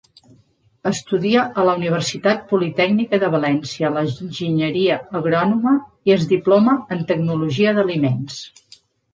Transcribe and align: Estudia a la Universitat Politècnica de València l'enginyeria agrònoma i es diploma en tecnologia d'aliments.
Estudia 0.91 1.43
a 1.63 1.65
la 1.67 1.75
Universitat 1.79 2.41
Politècnica 2.53 3.19
de 3.25 3.29
València 3.37 3.93
l'enginyeria 3.97 4.97
agrònoma 5.21 5.75
i 6.11 6.17
es 6.19 6.27
diploma 6.35 6.75
en 6.97 7.07
tecnologia 7.13 7.79
d'aliments. 7.79 8.43